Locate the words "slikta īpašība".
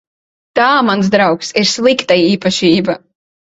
1.73-2.99